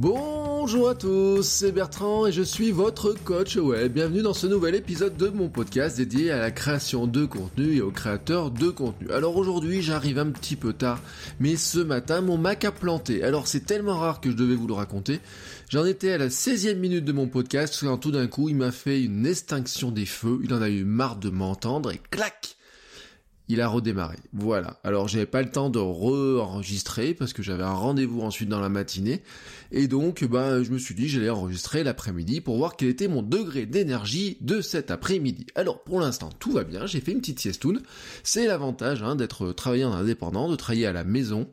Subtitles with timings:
[0.00, 3.92] Bonjour à tous, c'est Bertrand et je suis votre coach web.
[3.92, 7.80] Bienvenue dans ce nouvel épisode de mon podcast dédié à la création de contenu et
[7.80, 9.12] aux créateurs de contenu.
[9.12, 10.98] Alors aujourd'hui j'arrive un petit peu tard,
[11.38, 13.22] mais ce matin mon Mac a planté.
[13.22, 15.20] Alors c'est tellement rare que je devais vous le raconter.
[15.68, 18.72] J'en étais à la 16e minute de mon podcast quand tout d'un coup il m'a
[18.72, 22.56] fait une extinction des feux, il en a eu marre de m'entendre et clac
[23.48, 24.16] il a redémarré.
[24.32, 24.80] Voilà.
[24.84, 28.68] Alors j'avais pas le temps de re-enregistrer parce que j'avais un rendez-vous ensuite dans la
[28.68, 29.22] matinée.
[29.70, 33.22] Et donc, bah, je me suis dit j'allais enregistrer l'après-midi pour voir quel était mon
[33.22, 35.46] degré d'énergie de cet après-midi.
[35.54, 36.86] Alors pour l'instant, tout va bien.
[36.86, 37.82] J'ai fait une petite siestoune.
[38.22, 41.48] C'est l'avantage hein, d'être travaillant indépendant, de travailler à la maison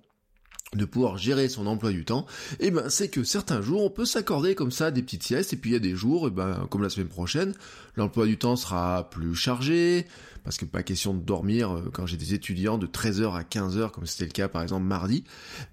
[0.76, 2.26] de pouvoir gérer son emploi du temps,
[2.62, 5.52] et eh ben c'est que certains jours on peut s'accorder comme ça des petites siestes
[5.52, 7.54] et puis il y a des jours, eh ben comme la semaine prochaine,
[7.98, 10.08] l'emploi du temps sera plus chargé,
[10.44, 13.92] parce que pas question de dormir euh, quand j'ai des étudiants de 13h à 15h
[13.92, 15.24] comme c'était le cas par exemple mardi,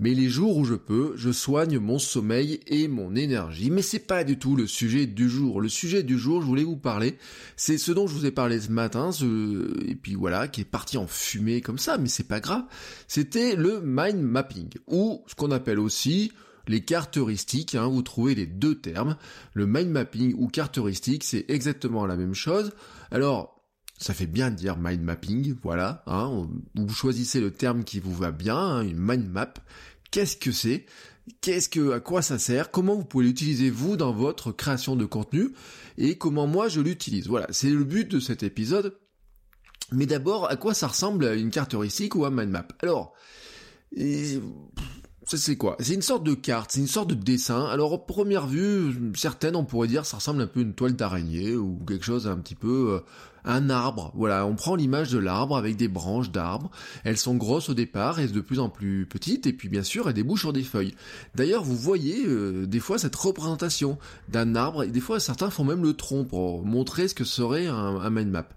[0.00, 3.98] mais les jours où je peux, je soigne mon sommeil et mon énergie, mais c'est
[3.98, 5.60] pas du tout le sujet du jour.
[5.60, 7.18] Le sujet du jour, je voulais vous parler,
[7.56, 9.88] c'est ce dont je vous ai parlé ce matin, ce...
[9.88, 12.64] et puis voilà, qui est parti en fumée comme ça, mais c'est pas grave,
[13.06, 16.32] c'était le mind mapping ou ce qu'on appelle aussi
[16.68, 19.16] les cartes heuristiques, hein, vous trouvez les deux termes.
[19.54, 22.72] Le mind mapping ou carte heuristique, c'est exactement la même chose.
[23.10, 23.57] Alors,
[23.98, 26.02] ça fait bien de dire mind mapping, voilà.
[26.06, 29.54] Hein, vous choisissez le terme qui vous va bien, hein, une mind map.
[30.10, 30.86] Qu'est-ce que c'est?
[31.42, 32.70] Qu'est-ce que, à quoi ça sert?
[32.70, 35.50] Comment vous pouvez l'utiliser vous dans votre création de contenu?
[35.98, 37.26] Et comment moi je l'utilise?
[37.26, 38.96] Voilà, c'est le but de cet épisode.
[39.92, 42.68] Mais d'abord, à quoi ça ressemble une carte heuristique ou un mind map?
[42.80, 43.14] Alors,
[45.36, 45.76] c'est quoi?
[45.80, 47.66] C'est une sorte de carte, c'est une sorte de dessin.
[47.66, 51.54] Alors, première vue, certaines, on pourrait dire, ça ressemble un peu à une toile d'araignée
[51.56, 52.94] ou quelque chose un petit peu...
[52.94, 53.00] Euh,
[53.44, 54.12] un arbre.
[54.14, 56.70] Voilà, on prend l'image de l'arbre avec des branches d'arbre.
[57.04, 60.08] Elles sont grosses au départ et de plus en plus petites et puis bien sûr
[60.08, 60.94] elles débouchent sur des feuilles.
[61.34, 65.64] D'ailleurs, vous voyez euh, des fois cette représentation d'un arbre et des fois certains font
[65.64, 68.48] même le tronc pour montrer ce que serait un, un mind map.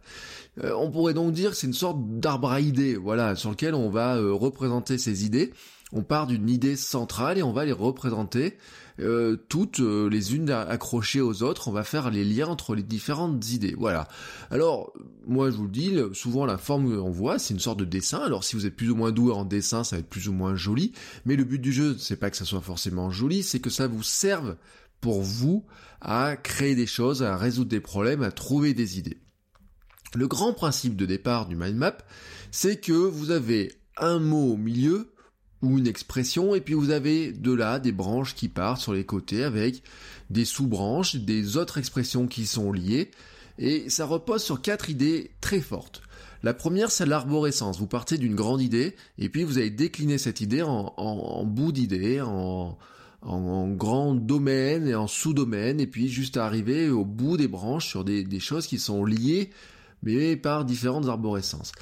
[0.62, 3.74] Euh, on pourrait donc dire que c'est une sorte d'arbre à idées, voilà, sur lequel
[3.74, 5.54] on va représenter ces idées
[5.94, 8.58] on part d'une idée centrale et on va les représenter
[9.00, 12.84] euh, toutes euh, les unes accrochées aux autres, on va faire les liens entre les
[12.84, 13.76] différentes idées.
[13.78, 14.08] Voilà.
[14.52, 14.94] Alors,
[15.26, 18.20] moi je vous le dis, souvent la forme qu'on voit, c'est une sorte de dessin.
[18.20, 20.34] Alors si vous êtes plus ou moins doué en dessin, ça va être plus ou
[20.34, 20.94] moins joli.
[21.26, 23.88] Mais le but du jeu, c'est pas que ça soit forcément joli, c'est que ça
[23.88, 24.56] vous serve
[25.00, 25.66] pour vous
[26.00, 29.18] à créer des choses, à résoudre des problèmes, à trouver des idées.
[30.14, 31.98] Le grand principe de départ du mind map,
[32.52, 35.12] c'est que vous avez un mot au milieu
[35.62, 39.06] ou une expression, et puis vous avez de là des branches qui partent sur les
[39.06, 39.84] côtés avec
[40.30, 43.12] des sous-branches, des autres expressions qui sont liées,
[43.60, 46.02] et ça repose sur quatre idées très fortes.
[46.44, 47.78] La première, c'est l'arborescence.
[47.78, 51.72] Vous partez d'une grande idée, et puis vous allez décliner cette idée en, en, bout
[51.72, 52.78] d'idée, en,
[53.22, 58.04] en, grand domaine et en sous-domaine, et puis juste arriver au bout des branches sur
[58.04, 59.52] des, des choses qui sont liées,
[60.02, 61.74] mais par différentes arborescences.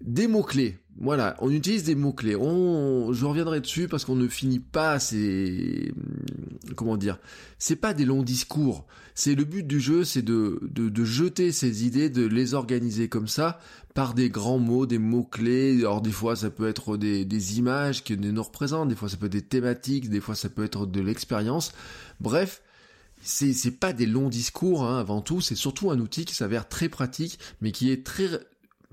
[0.00, 0.78] Des mots-clés.
[1.00, 2.36] Voilà, on utilise des mots-clés.
[2.36, 5.92] On, je reviendrai dessus parce qu'on ne finit pas ces,
[6.76, 7.18] comment dire,
[7.58, 8.86] c'est pas des longs discours.
[9.14, 13.26] C'est le but du jeu, c'est de, de, jeter ces idées, de les organiser comme
[13.26, 13.58] ça,
[13.94, 15.78] par des grands mots, des mots-clés.
[15.80, 19.16] Alors des fois ça peut être des, des images qui nous représentent, des fois ça
[19.16, 21.72] peut être des thématiques, des fois ça peut être de l'expérience.
[22.20, 22.62] Bref,
[23.20, 26.88] c'est pas des longs discours hein, avant tout, c'est surtout un outil qui s'avère très
[26.88, 28.28] pratique, mais qui est très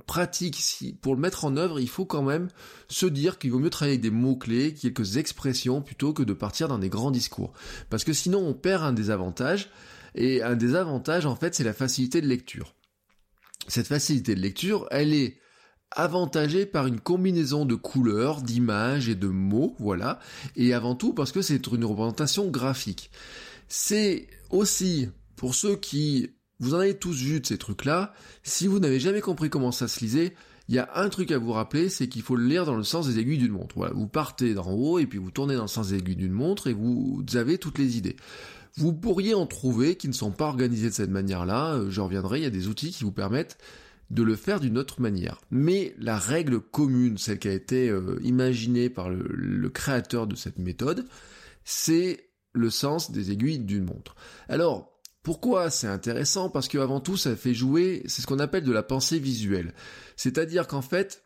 [0.05, 2.49] pratique, si, pour le mettre en œuvre, il faut quand même
[2.87, 6.67] se dire qu'il vaut mieux travailler avec des mots-clés, quelques expressions, plutôt que de partir
[6.67, 7.53] dans des grands discours.
[7.89, 9.69] Parce que sinon, on perd un des avantages,
[10.15, 12.75] et un des avantages, en fait, c'est la facilité de lecture.
[13.67, 15.37] Cette facilité de lecture, elle est
[15.91, 20.19] avantagée par une combinaison de couleurs, d'images et de mots, voilà,
[20.55, 23.11] et avant tout parce que c'est une représentation graphique.
[23.67, 26.29] C'est aussi, pour ceux qui
[26.61, 28.13] vous en avez tous vu de ces trucs-là.
[28.43, 30.35] Si vous n'avez jamais compris comment ça se lisait,
[30.69, 32.83] il y a un truc à vous rappeler, c'est qu'il faut le lire dans le
[32.83, 33.75] sens des aiguilles d'une montre.
[33.75, 36.31] Voilà, vous partez d'en haut et puis vous tournez dans le sens des aiguilles d'une
[36.31, 38.15] montre et vous avez toutes les idées.
[38.77, 41.73] Vous pourriez en trouver qui ne sont pas organisées de cette manière-là.
[41.73, 43.57] Euh, je reviendrai, il y a des outils qui vous permettent
[44.11, 45.41] de le faire d'une autre manière.
[45.51, 50.35] Mais la règle commune, celle qui a été euh, imaginée par le, le créateur de
[50.35, 51.05] cette méthode,
[51.65, 54.15] c'est le sens des aiguilles d'une montre.
[54.47, 54.90] Alors,
[55.23, 56.49] pourquoi c'est intéressant?
[56.49, 59.73] Parce qu'avant tout, ça fait jouer, c'est ce qu'on appelle de la pensée visuelle.
[60.15, 61.25] C'est-à-dire qu'en fait,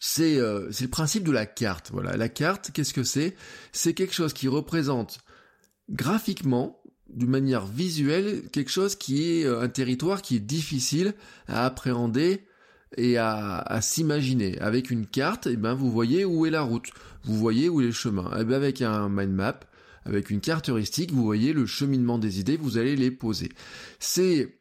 [0.00, 1.90] c'est euh, le principe de la carte.
[1.92, 3.36] Voilà, la carte, qu'est-ce que c'est?
[3.72, 5.18] C'est quelque chose qui représente
[5.90, 11.14] graphiquement, d'une manière visuelle, quelque chose qui est euh, un territoire qui est difficile
[11.48, 12.46] à appréhender
[12.96, 14.58] et à, à s'imaginer.
[14.60, 16.88] Avec une carte, eh ben vous voyez où est la route,
[17.24, 18.30] vous voyez où est le chemin.
[18.38, 19.60] Eh ben avec un mind map,
[20.04, 23.50] avec une carte heuristique, vous voyez le cheminement des idées, vous allez les poser.
[23.98, 24.60] C'est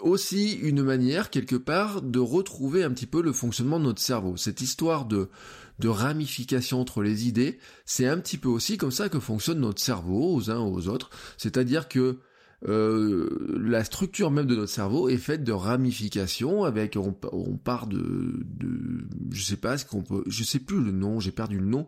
[0.00, 4.36] aussi une manière, quelque part, de retrouver un petit peu le fonctionnement de notre cerveau.
[4.36, 5.28] Cette histoire de,
[5.84, 10.34] ramification entre les idées, c'est un petit peu aussi comme ça que fonctionne notre cerveau
[10.34, 11.10] aux uns aux autres.
[11.36, 12.18] C'est-à-dire que
[12.66, 17.12] euh, la structure même de notre cerveau est faite de ramifications avec on,
[17.56, 17.98] part de,
[18.42, 21.66] de je sais pas ce qu'on peut je sais plus le nom j'ai perdu le
[21.66, 21.86] nom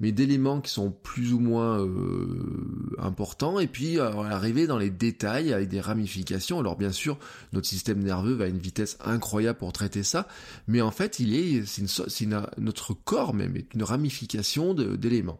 [0.00, 4.90] mais d'éléments qui sont plus ou moins euh, importants et puis euh, arriver dans les
[4.90, 6.58] détails avec des ramifications.
[6.58, 7.16] Alors bien sûr
[7.52, 10.26] notre système nerveux va à une vitesse incroyable pour traiter ça
[10.66, 12.26] mais en fait il est c'est
[12.58, 15.38] notre corps même est une ramification d'éléments.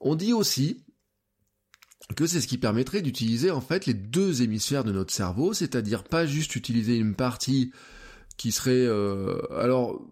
[0.00, 0.82] On dit aussi
[2.16, 6.04] que c'est ce qui permettrait d'utiliser en fait les deux hémisphères de notre cerveau, c'est-à-dire
[6.04, 7.72] pas juste utiliser une partie
[8.36, 10.02] qui serait euh, alors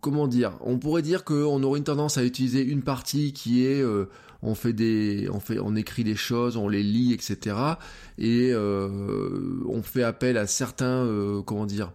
[0.00, 3.82] comment dire On pourrait dire qu'on aurait une tendance à utiliser une partie qui est
[3.82, 4.06] euh,
[4.42, 7.56] on fait des on fait on écrit des choses, on les lit, etc.
[8.18, 11.06] Et euh, on fait appel à certains
[11.46, 11.92] comment dire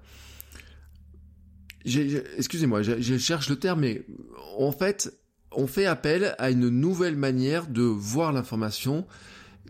[1.85, 4.05] Excusez-moi, je cherche le terme, mais
[4.57, 5.13] en fait,
[5.57, 9.05] on fait appel à une nouvelle manière de voir l'information,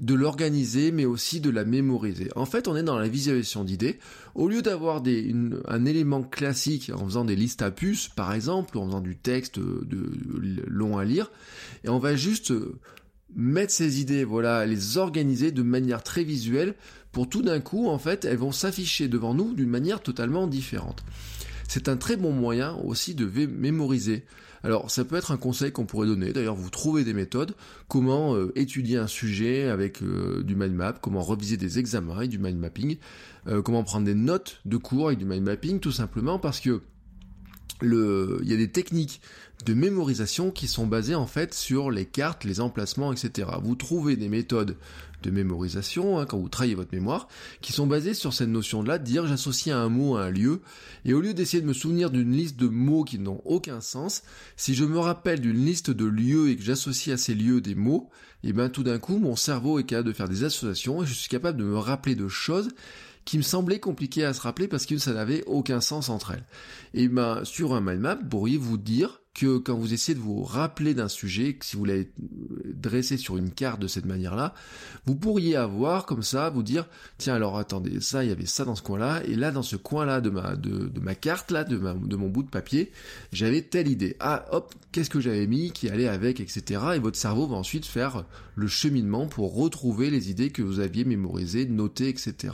[0.01, 2.29] de l'organiser, mais aussi de la mémoriser.
[2.35, 3.97] En fait, on est dans la visualisation d'idées.
[4.35, 8.81] Au lieu d'avoir un élément classique en faisant des listes à puces, par exemple, ou
[8.81, 10.11] en faisant du texte de,
[10.67, 11.31] long à lire,
[11.85, 12.53] et on va juste
[13.33, 16.75] mettre ces idées, voilà, les organiser de manière très visuelle,
[17.13, 21.05] pour tout d'un coup, en fait, elles vont s'afficher devant nous d'une manière totalement différente.
[21.69, 24.25] C'est un très bon moyen aussi de mémoriser.
[24.67, 27.55] Alors ça peut être un conseil qu'on pourrait donner, d'ailleurs vous trouvez des méthodes,
[27.87, 32.29] comment euh, étudier un sujet avec euh, du mind map, comment reviser des examens avec
[32.31, 32.97] du mind mapping,
[33.47, 36.81] euh, comment prendre des notes de cours avec du mind mapping, tout simplement parce que
[37.81, 39.21] le, il y a des techniques
[39.65, 43.49] de mémorisation qui sont basées en fait sur les cartes, les emplacements, etc.
[43.63, 44.77] Vous trouvez des méthodes
[45.23, 47.27] de mémorisation, hein, quand vous travaillez votre mémoire,
[47.61, 50.61] qui sont basées sur cette notion-là, de dire j'associe un mot à un lieu,
[51.05, 54.21] et au lieu d'essayer de me souvenir d'une liste de mots qui n'ont aucun sens,
[54.57, 57.75] si je me rappelle d'une liste de lieux et que j'associe à ces lieux des
[57.75, 58.09] mots,
[58.43, 61.07] et eh ben tout d'un coup mon cerveau est capable de faire des associations et
[61.07, 62.69] je suis capable de me rappeler de choses
[63.27, 66.45] qui me semblaient compliquées à se rappeler parce que ça n'avait aucun sens entre elles.
[66.93, 70.93] Et ben sur un mind map, pourriez-vous dire que quand vous essayez de vous rappeler
[70.93, 72.09] d'un sujet, si vous l'avez
[72.73, 74.55] dressé sur une carte de cette manière-là,
[75.05, 76.87] vous pourriez avoir comme ça, vous dire,
[77.17, 79.75] tiens alors attendez, ça il y avait ça dans ce coin-là, et là dans ce
[79.75, 80.29] coin-là de
[80.99, 82.93] ma carte là, de mon bout de papier,
[83.33, 84.15] j'avais telle idée.
[84.21, 86.81] Ah hop, qu'est-ce que j'avais mis qui allait avec, etc.
[86.95, 88.23] Et votre cerveau va ensuite faire
[88.55, 92.53] le cheminement pour retrouver les idées que vous aviez mémorisées, notées, etc.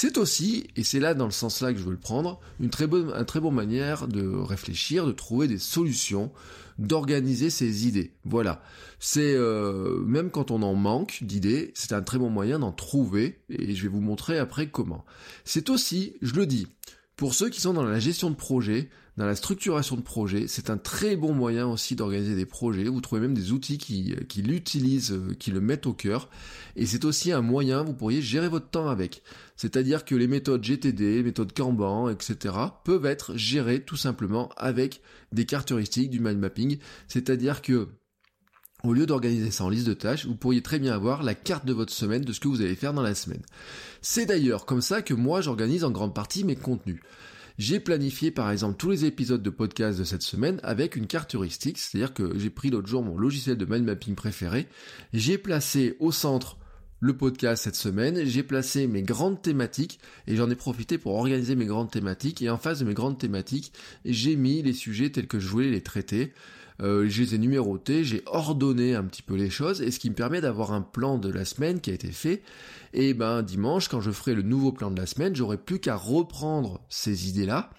[0.00, 2.70] C'est aussi, et c'est là dans le sens là que je veux le prendre, une
[2.70, 6.30] très bonne, très bonne manière de réfléchir, de trouver des solutions,
[6.78, 8.12] d'organiser ses idées.
[8.24, 8.62] Voilà.
[9.00, 13.40] C'est euh, même quand on en manque d'idées, c'est un très bon moyen d'en trouver,
[13.48, 15.04] et je vais vous montrer après comment.
[15.44, 16.68] C'est aussi, je le dis,
[17.16, 20.70] pour ceux qui sont dans la gestion de projet, dans la structuration de projet, c'est
[20.70, 22.84] un très bon moyen aussi d'organiser des projets.
[22.84, 26.28] Vous trouvez même des outils qui, qui l'utilisent, euh, qui le mettent au cœur.
[26.76, 29.24] Et c'est aussi un moyen, vous pourriez gérer votre temps avec.
[29.56, 32.54] C'est-à-dire que les méthodes GTD, méthodes Kanban, etc.
[32.84, 36.78] peuvent être gérées tout simplement avec des cartes du mind mapping.
[37.08, 37.88] C'est-à-dire que
[38.84, 41.66] au lieu d'organiser ça en liste de tâches, vous pourriez très bien avoir la carte
[41.66, 43.42] de votre semaine de ce que vous allez faire dans la semaine.
[44.00, 47.00] C'est d'ailleurs comme ça que moi j'organise en grande partie mes contenus.
[47.58, 51.34] J'ai planifié par exemple tous les épisodes de podcast de cette semaine avec une carte
[51.34, 54.68] heuristique, c'est-à-dire que j'ai pris l'autre jour mon logiciel de mind mapping préféré,
[55.12, 56.56] j'ai placé au centre
[57.00, 59.98] le podcast cette semaine, j'ai placé mes grandes thématiques
[60.28, 63.18] et j'en ai profité pour organiser mes grandes thématiques et en face de mes grandes
[63.18, 63.72] thématiques,
[64.04, 66.32] j'ai mis les sujets tels que je voulais les traiter.
[66.80, 70.10] Euh, je les ai numérotés, j'ai ordonné un petit peu les choses, et ce qui
[70.10, 72.40] me permet d'avoir un plan de la semaine qui a été fait.
[72.92, 75.96] Et ben dimanche, quand je ferai le nouveau plan de la semaine, j'aurai plus qu'à
[75.96, 77.70] reprendre ces idées-là,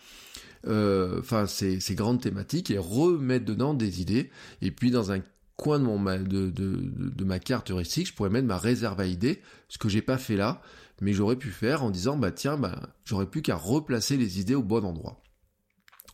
[0.68, 4.30] euh, enfin ces, ces grandes thématiques, et remettre dedans des idées.
[4.62, 5.22] Et puis dans un
[5.56, 9.06] coin de, mon, de, de, de, ma carte heuristique, je pourrais mettre ma réserve à
[9.06, 10.62] idées, ce que j'ai pas fait là,
[11.02, 14.56] mais j'aurais pu faire en disant bah tiens bah j'aurais plus qu'à replacer les idées
[14.56, 15.22] au bon endroit.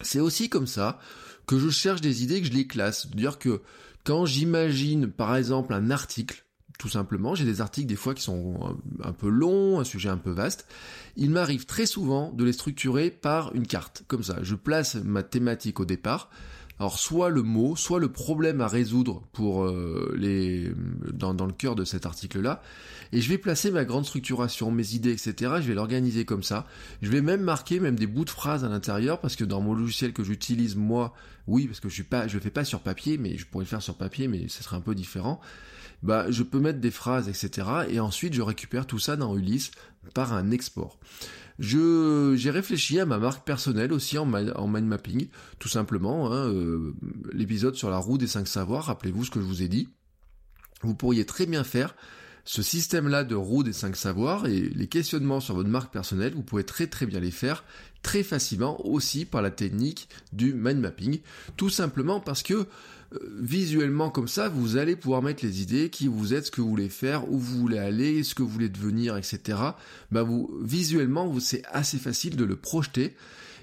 [0.01, 0.99] C'est aussi comme ça
[1.45, 3.61] que je cherche des idées que je les classe, c'est-à-dire que
[4.03, 6.44] quand j'imagine par exemple un article
[6.77, 7.35] tout simplement.
[7.35, 10.67] J'ai des articles des fois qui sont un peu longs, un sujet un peu vaste.
[11.15, 14.37] Il m'arrive très souvent de les structurer par une carte, comme ça.
[14.41, 16.29] Je place ma thématique au départ,
[16.79, 20.71] alors soit le mot, soit le problème à résoudre pour euh, les
[21.13, 22.61] dans, dans, le cœur de cet article-là,
[23.11, 25.53] et je vais placer ma grande structuration, mes idées, etc.
[25.61, 26.67] Je vais l'organiser comme ça.
[27.01, 29.73] Je vais même marquer même des bouts de phrases à l'intérieur parce que dans mon
[29.73, 31.13] logiciel que j'utilise moi,
[31.47, 33.65] oui, parce que je suis pas, je le fais pas sur papier, mais je pourrais
[33.65, 35.39] le faire sur papier, mais ce serait un peu différent.
[36.03, 37.67] Bah, je peux mettre des phrases, etc.
[37.89, 39.71] Et ensuite, je récupère tout ça dans Ulysse
[40.13, 40.99] par un export.
[41.57, 46.31] Je j'ai réfléchi à ma marque personnelle aussi en, mind mapping, tout simplement.
[46.31, 46.93] Hein, euh,
[47.31, 49.89] L'épisode sur la roue des cinq savoirs, rappelez-vous ce que je vous ai dit.
[50.81, 51.95] Vous pourriez très bien faire
[52.45, 56.43] ce système-là de roue des cinq savoirs et les questionnements sur votre marque personnelle, vous
[56.43, 57.63] pouvez très très bien les faire
[58.05, 61.21] très facilement aussi par la technique du mind mapping,
[61.57, 62.65] tout simplement parce que euh,
[63.39, 66.69] visuellement comme ça, vous allez pouvoir mettre les idées, qui vous êtes, ce que vous
[66.69, 69.57] voulez faire, où vous voulez aller, ce que vous voulez devenir, etc.
[70.11, 73.15] Bah vous, visuellement, vous, c'est assez facile de le projeter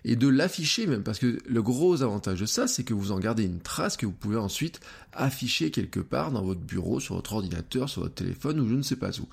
[0.04, 3.20] et de l'afficher même, parce que le gros avantage de ça, c'est que vous en
[3.20, 4.80] gardez une trace que vous pouvez ensuite
[5.12, 8.82] afficher quelque part dans votre bureau, sur votre ordinateur, sur votre téléphone ou je ne
[8.82, 9.28] sais pas où.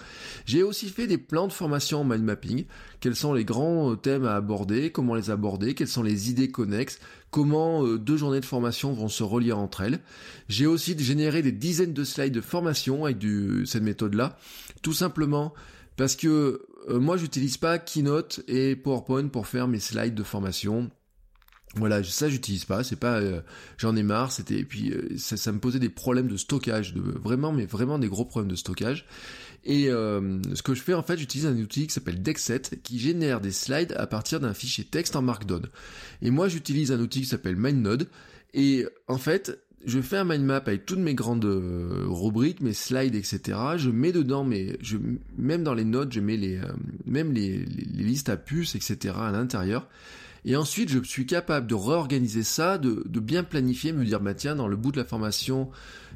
[0.45, 2.65] J'ai aussi fait des plans de formation en mind mapping,
[2.99, 6.99] quels sont les grands thèmes à aborder, comment les aborder, quelles sont les idées connexes,
[7.31, 9.99] comment euh, deux journées de formation vont se relier entre elles.
[10.49, 14.37] J'ai aussi généré des dizaines de slides de formation avec du, cette méthode-là,
[14.81, 15.53] tout simplement
[15.97, 20.89] parce que euh, moi j'utilise pas Keynote et PowerPoint pour faire mes slides de formation.
[21.75, 23.41] Voilà, ça j'utilise pas, c'est pas, euh,
[23.77, 27.51] j'en ai marre, c'était, et puis ça, me posait des problèmes de stockage, de vraiment,
[27.51, 29.05] mais vraiment des gros problèmes de stockage.
[29.65, 33.39] Et ce que je fais en fait, j'utilise un outil qui s'appelle Dexet, qui génère
[33.39, 35.67] des slides à partir d'un fichier texte en Markdown.
[36.23, 38.09] Et moi j'utilise un outil qui s'appelle MindNode,
[38.55, 42.73] et en fait, je fais un mind map avec toutes mes grandes euh, rubriques, mes
[42.73, 43.57] slides, etc.
[43.77, 44.97] Je mets dedans mes, je,
[45.37, 46.67] même dans les notes, je mets les, euh,
[47.05, 49.15] même les, listes à puces, etc.
[49.17, 49.87] à l'intérieur.
[50.45, 54.33] Et ensuite, je suis capable de réorganiser ça, de, de, bien planifier, me dire, bah
[54.33, 55.69] tiens, dans le bout de la formation,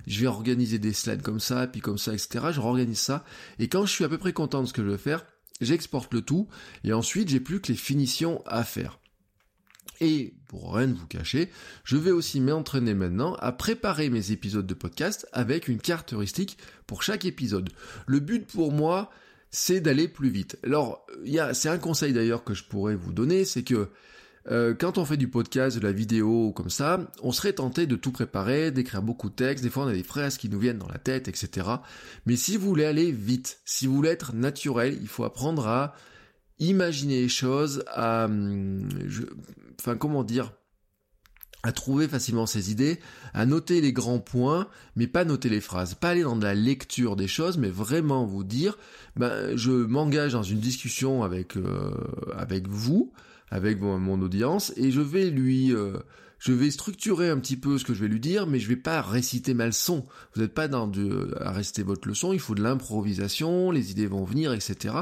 [0.08, 2.46] je vais organiser des slides comme ça, puis comme ça, etc.
[2.52, 3.26] Je réorganise ça.
[3.60, 5.26] Et quand je suis à peu près content de ce que je veux faire,
[5.62, 6.48] j'exporte le tout.
[6.84, 9.00] Et ensuite, j'ai plus que les finitions à faire.
[10.00, 11.50] Et pour rien vous cacher,
[11.84, 16.60] je vais aussi m'entraîner maintenant à préparer mes épisodes de podcast avec une carte heuristique
[16.86, 17.72] pour chaque épisode.
[18.06, 19.10] Le but pour moi,
[19.50, 20.60] c'est d'aller plus vite.
[20.64, 21.08] Alors,
[21.54, 23.90] c'est un conseil d'ailleurs que je pourrais vous donner, c'est que
[24.52, 27.96] euh, quand on fait du podcast, de la vidéo comme ça, on serait tenté de
[27.96, 30.78] tout préparer, d'écrire beaucoup de textes, des fois on a des phrases qui nous viennent
[30.78, 31.68] dans la tête, etc.
[32.28, 35.96] Mais si vous voulez aller vite, si vous voulez être naturel, il faut apprendre à
[36.60, 38.88] imaginer les choses, à, hum,
[39.80, 40.52] enfin comment dire,
[41.64, 43.00] à trouver facilement ses idées,
[43.34, 44.68] à noter les grands points,
[44.98, 48.44] mais pas noter les phrases, pas aller dans la lecture des choses, mais vraiment vous
[48.44, 48.78] dire,
[49.16, 51.92] ben je m'engage dans une discussion avec euh,
[52.36, 53.14] avec vous,
[53.50, 55.98] avec mon, audience, et je vais lui euh,
[56.38, 58.76] je vais structurer un petit peu ce que je vais lui dire, mais je vais
[58.76, 60.06] pas réciter ma leçon.
[60.36, 64.08] Vous n'êtes pas dans de, à réciter votre leçon, il faut de l'improvisation, les idées
[64.08, 64.96] vont venir, etc.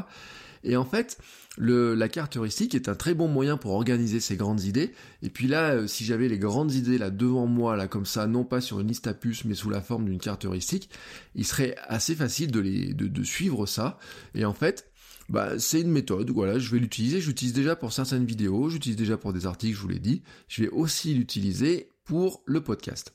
[0.63, 1.17] Et en fait,
[1.58, 4.93] la carte heuristique est un très bon moyen pour organiser ces grandes idées.
[5.22, 8.25] Et puis là, euh, si j'avais les grandes idées là devant moi, là comme ça,
[8.27, 10.89] non pas sur une liste à puces, mais sous la forme d'une carte heuristique,
[11.36, 14.00] il serait assez facile de suivre ça.
[14.34, 14.91] Et en fait,
[15.31, 19.17] bah, c'est une méthode, voilà, je vais l'utiliser, j'utilise déjà pour certaines vidéos, j'utilise déjà
[19.17, 23.13] pour des articles, je vous l'ai dit, je vais aussi l'utiliser pour le podcast.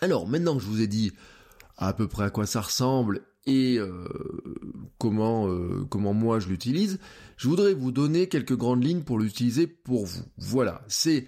[0.00, 1.12] Alors, maintenant que je vous ai dit
[1.76, 4.08] à peu près à quoi ça ressemble et euh,
[4.98, 6.98] comment euh, comment moi je l'utilise,
[7.36, 10.22] je voudrais vous donner quelques grandes lignes pour l'utiliser pour vous.
[10.36, 11.26] Voilà, c'est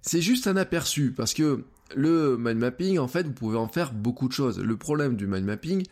[0.00, 1.64] c'est juste un aperçu parce que
[1.94, 4.58] le mind mapping en fait, vous pouvez en faire beaucoup de choses.
[4.58, 5.84] Le problème du mind mapping,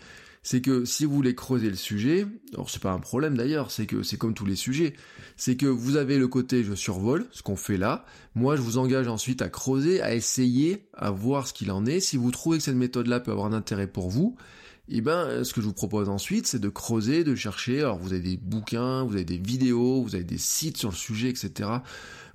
[0.42, 3.86] c'est que si vous voulez creuser le sujet, alors c'est pas un problème d'ailleurs, c'est
[3.86, 4.94] que c'est comme tous les sujets,
[5.36, 8.78] c'est que vous avez le côté je survole, ce qu'on fait là, moi je vous
[8.78, 12.58] engage ensuite à creuser, à essayer, à voir ce qu'il en est, si vous trouvez
[12.58, 14.36] que cette méthode-là peut avoir un intérêt pour vous,
[14.98, 17.80] eh ben, ce que je vous propose ensuite, c'est de creuser, de chercher.
[17.80, 20.96] Alors, vous avez des bouquins, vous avez des vidéos, vous avez des sites sur le
[20.96, 21.68] sujet, etc.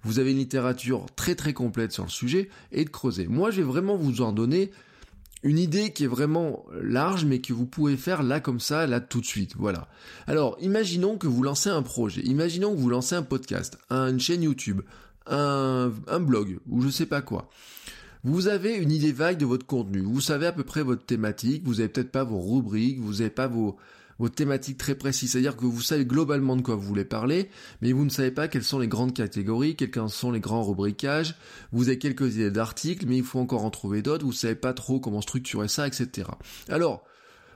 [0.04, 3.28] Vous avez une littérature très très complète sur le sujet et de creuser.
[3.28, 4.72] Moi, je vais vraiment vous en donner
[5.44, 9.00] une idée qui est vraiment large, mais que vous pouvez faire là comme ça, là
[9.00, 9.56] tout de suite.
[9.58, 9.88] Voilà.
[10.26, 12.22] Alors, imaginons que vous lancez un projet.
[12.22, 14.82] Imaginons que vous lancez un podcast, une chaîne YouTube,
[15.28, 17.50] un, un blog ou je sais pas quoi.
[18.26, 21.62] Vous avez une idée vague de votre contenu, vous savez à peu près votre thématique,
[21.64, 23.78] vous avez peut-être pas vos rubriques, vous n'avez pas vos,
[24.18, 27.52] votre thématique très précise, c'est-à-dire que vous savez globalement de quoi vous voulez parler,
[27.82, 31.36] mais vous ne savez pas quelles sont les grandes catégories, quels sont les grands rubriquages,
[31.72, 34.74] vous avez quelques idées d'articles, mais il faut encore en trouver d'autres, vous savez pas
[34.74, 36.28] trop comment structurer ça, etc.
[36.68, 37.04] Alors,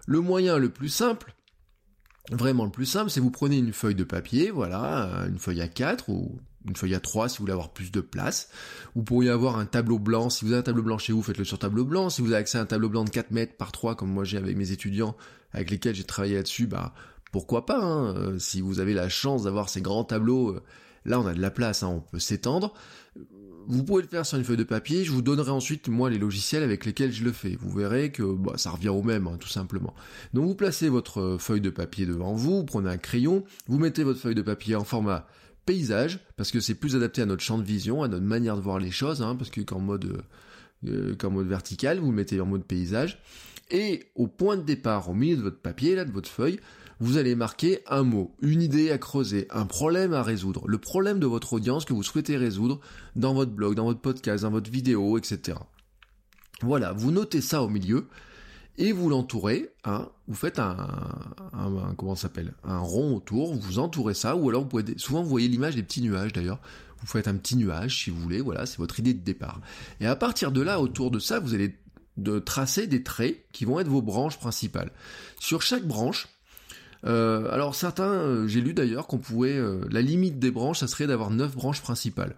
[0.06, 1.34] le moyen le plus simple,
[2.32, 5.68] vraiment le plus simple, c'est vous prenez une feuille de papier, voilà, une feuille à
[5.68, 6.38] 4 ou
[6.68, 8.50] une feuille à 3 si vous voulez avoir plus de place.
[8.96, 10.30] Vous pourriez avoir un tableau blanc.
[10.30, 12.10] Si vous avez un tableau blanc chez vous, faites-le sur tableau blanc.
[12.10, 14.24] Si vous avez accès à un tableau blanc de 4 mètres par 3, comme moi
[14.24, 15.16] j'ai avec mes étudiants
[15.52, 16.94] avec lesquels j'ai travaillé là-dessus, bah
[17.32, 17.80] pourquoi pas.
[17.80, 18.16] Hein.
[18.16, 20.62] Euh, si vous avez la chance d'avoir ces grands tableaux, euh,
[21.06, 22.74] là on a de la place, hein, on peut s'étendre.
[23.68, 26.18] Vous pouvez le faire sur une feuille de papier, je vous donnerai ensuite moi les
[26.18, 27.56] logiciels avec lesquels je le fais.
[27.60, 29.94] Vous verrez que bah, ça revient au même, hein, tout simplement.
[30.34, 33.78] Donc vous placez votre euh, feuille de papier devant vous, vous prenez un crayon, vous
[33.78, 35.28] mettez votre feuille de papier en format
[35.70, 38.62] paysage, parce que c'est plus adapté à notre champ de vision, à notre manière de
[38.62, 40.24] voir les choses, hein, parce que qu'en mode,
[40.88, 43.22] euh, mode vertical, vous mettez en mode paysage.
[43.70, 46.60] Et au point de départ, au milieu de votre papier, là, de votre feuille,
[47.00, 51.20] vous allez marquer un mot, une idée à creuser, un problème à résoudre, le problème
[51.20, 52.80] de votre audience que vous souhaitez résoudre
[53.16, 55.60] dans votre blog, dans votre podcast, dans votre vidéo, etc.
[56.64, 58.08] Voilà, vous notez ça au milieu,
[58.80, 60.78] et vous l'entourez, hein, vous faites un,
[61.98, 65.50] comment s'appelle, un rond autour, vous entourez ça, ou alors vous pouvez, souvent vous voyez
[65.50, 66.60] l'image des petits nuages d'ailleurs,
[67.02, 69.60] vous faites un petit nuage si vous voulez, voilà, c'est votre idée de départ.
[70.00, 71.78] Et à partir de là, autour de ça, vous allez
[72.16, 74.92] de tracer des traits qui vont être vos branches principales.
[75.40, 76.30] Sur chaque branche,
[77.06, 80.88] euh, alors certains, euh, j'ai lu d'ailleurs qu'on pouvait, euh, la limite des branches, ça
[80.88, 82.36] serait d'avoir neuf branches principales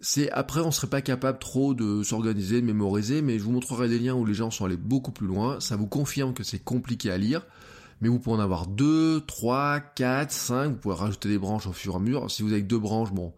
[0.00, 3.88] c'est après on serait pas capable trop de s'organiser, de mémoriser, mais je vous montrerai
[3.88, 5.60] des liens où les gens sont allés beaucoup plus loin.
[5.60, 7.46] Ça vous confirme que c'est compliqué à lire,
[8.00, 10.68] mais vous pouvez en avoir deux, trois, quatre, cinq.
[10.68, 12.30] Vous pouvez rajouter des branches au fur et à mesure.
[12.30, 13.32] Si vous avez deux branches, bon,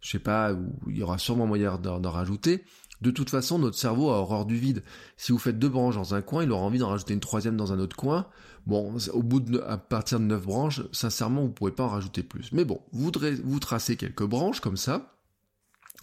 [0.00, 0.52] je sais pas,
[0.88, 2.64] il y aura sûrement moyen d'en rajouter.
[3.00, 4.82] De toute façon, notre cerveau a horreur du vide.
[5.16, 7.56] Si vous faites deux branches dans un coin, il aura envie d'en rajouter une troisième
[7.56, 8.26] dans un autre coin.
[8.66, 12.22] Bon, au bout de, à partir de neuf branches, sincèrement, vous pouvez pas en rajouter
[12.22, 12.50] plus.
[12.52, 13.12] Mais bon, vous,
[13.44, 15.17] vous tracez quelques branches comme ça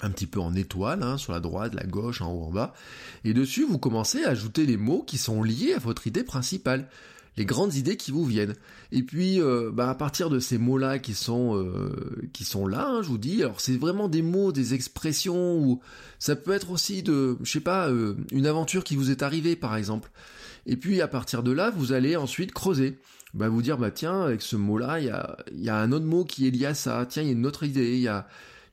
[0.02, 2.74] un petit peu en étoile, hein, sur la droite, la gauche, en haut, en bas.
[3.24, 6.88] Et dessus, vous commencez à ajouter les mots qui sont liés à votre idée principale,
[7.38, 8.56] les grandes idées qui vous viennent.
[8.91, 12.88] Et puis, euh, bah, à partir de ces mots-là qui sont euh, qui sont là,
[12.88, 15.82] hein, je vous dis, alors c'est vraiment des mots, des expressions, ou
[16.19, 19.56] ça peut être aussi de, je sais pas, euh, une aventure qui vous est arrivée,
[19.56, 20.12] par exemple.
[20.65, 22.98] Et puis, à partir de là, vous allez ensuite creuser.
[23.34, 26.06] Bah, vous dire, bah tiens, avec ce mot-là, il y a, y a un autre
[26.06, 27.06] mot qui est lié à ça.
[27.08, 27.96] Tiens, il y a une autre idée.
[27.96, 28.28] Il y a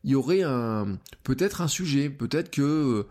[0.04, 3.06] il y aurait un peut-être un sujet, peut-être que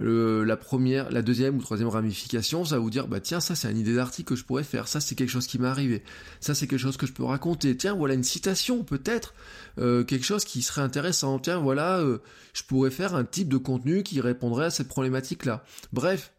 [0.00, 3.54] euh, la première, la deuxième ou troisième ramification, ça va vous dire bah tiens ça
[3.54, 6.02] c'est une idée d'article que je pourrais faire, ça c'est quelque chose qui m'est arrivé,
[6.40, 9.34] ça c'est quelque chose que je peux raconter, tiens voilà une citation peut-être,
[9.78, 12.18] euh, quelque chose qui serait intéressant, tiens voilà euh,
[12.54, 15.64] je pourrais faire un type de contenu qui répondrait à cette problématique là.
[15.92, 16.32] Bref,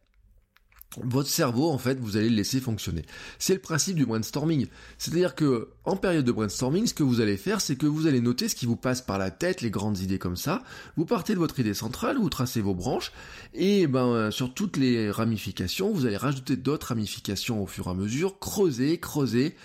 [1.03, 3.03] votre cerveau, en fait, vous allez le laisser fonctionner.
[3.37, 4.67] C'est le principe du brainstorming.
[4.97, 8.21] C'est-à-dire que, en période de brainstorming, ce que vous allez faire, c'est que vous allez
[8.21, 10.63] noter ce qui vous passe par la tête, les grandes idées comme ça.
[10.95, 13.11] Vous partez de votre idée centrale, vous tracez vos branches,
[13.53, 17.93] et ben, sur toutes les ramifications, vous allez rajouter d'autres ramifications au fur et à
[17.93, 19.55] mesure, creuser, creuser,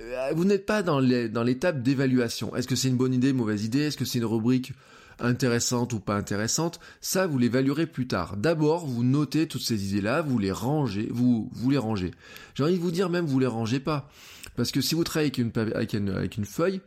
[0.00, 2.54] euh, vous n'êtes pas dans l'étape d'évaluation.
[2.56, 3.80] Est-ce que c'est une bonne idée, mauvaise idée?
[3.80, 4.72] Est-ce que c'est une rubrique
[5.20, 8.36] intéressante ou pas intéressante, ça vous l'évaluerez plus tard.
[8.36, 12.12] D'abord, vous notez toutes ces idées-là, vous les rangez, vous, vous les rangez.
[12.54, 14.10] J'ai envie de vous dire même vous les rangez pas.
[14.56, 16.80] Parce que si vous travaillez avec une, avec une, avec une feuille,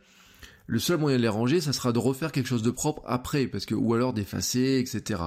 [0.66, 3.46] le seul moyen de les ranger, ça sera de refaire quelque chose de propre après,
[3.46, 5.22] parce que, ou alors d'effacer, etc.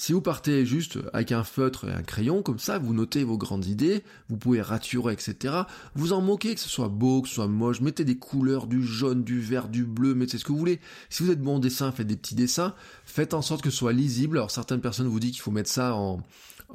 [0.00, 3.36] Si vous partez juste avec un feutre et un crayon, comme ça, vous notez vos
[3.36, 5.54] grandes idées, vous pouvez raturer, etc.
[5.94, 8.82] Vous en moquez, que ce soit beau, que ce soit moche, mettez des couleurs, du
[8.82, 10.80] jaune, du vert, du bleu, mettez ce que vous voulez.
[11.10, 13.92] Si vous êtes bon dessin, faites des petits dessins, faites en sorte que ce soit
[13.92, 14.38] lisible.
[14.38, 16.22] Alors certaines personnes vous disent qu'il faut mettre ça en,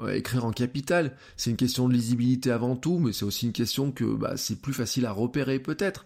[0.02, 3.54] euh, écrire en capital, c'est une question de lisibilité avant tout, mais c'est aussi une
[3.54, 6.06] question que bah, c'est plus facile à repérer peut-être.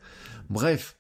[0.49, 0.95] Bref,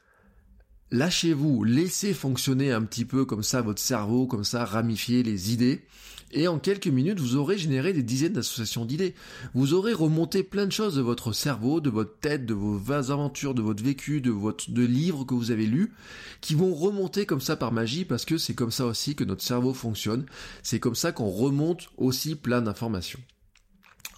[0.91, 5.85] lâchez-vous, laissez fonctionner un petit peu comme ça votre cerveau, comme ça ramifier les idées.
[6.31, 9.15] Et en quelques minutes, vous aurez généré des dizaines d'associations d'idées.
[9.55, 13.55] Vous aurez remonté plein de choses de votre cerveau, de votre tête, de vos aventures,
[13.55, 15.91] de votre vécu, de votre de livres que vous avez lus,
[16.39, 19.41] qui vont remonter comme ça par magie, parce que c'est comme ça aussi que notre
[19.41, 20.25] cerveau fonctionne.
[20.61, 23.21] C'est comme ça qu'on remonte aussi plein d'informations.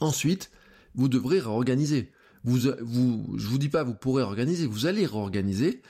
[0.02, 0.52] Ensuite,
[0.96, 2.12] vous devrez réorganiser.
[2.44, 5.82] Vous, vous, je vous dis pas vous pourrez organiser, vous allez réorganiser,